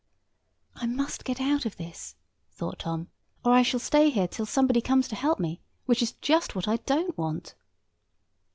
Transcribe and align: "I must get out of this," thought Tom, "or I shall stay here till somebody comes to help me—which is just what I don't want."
"I 0.75 0.87
must 0.87 1.23
get 1.23 1.39
out 1.39 1.63
of 1.67 1.77
this," 1.77 2.15
thought 2.49 2.79
Tom, 2.79 3.09
"or 3.45 3.53
I 3.53 3.61
shall 3.61 3.79
stay 3.79 4.09
here 4.09 4.27
till 4.27 4.47
somebody 4.47 4.81
comes 4.81 5.07
to 5.09 5.15
help 5.15 5.39
me—which 5.39 6.01
is 6.01 6.13
just 6.13 6.55
what 6.55 6.67
I 6.67 6.77
don't 6.77 7.15
want." 7.19 7.53